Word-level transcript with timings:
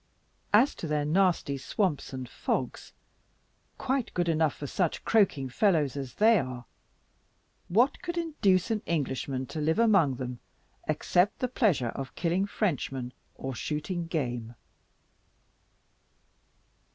As 0.51 0.73
to 0.73 0.87
their 0.87 1.05
nasty 1.05 1.59
swamps 1.59 2.11
and 2.11 2.27
fogs, 2.27 2.91
quite 3.77 4.11
good 4.15 4.27
enough 4.27 4.55
for 4.55 4.65
such 4.65 5.05
croaking 5.05 5.47
fellows 5.47 5.95
as 5.95 6.15
they 6.15 6.39
are, 6.39 6.65
what 7.69 8.01
could 8.01 8.17
induce 8.17 8.71
an 8.71 8.81
Englishman 8.87 9.45
to 9.45 9.61
live 9.61 9.77
among 9.77 10.15
them, 10.15 10.39
except 10.87 11.37
the 11.37 11.47
pleasure 11.47 11.89
of 11.89 12.15
killing 12.15 12.47
Frenchmen, 12.47 13.13
or 13.35 13.53
shooting 13.53 14.07
game? 14.07 14.55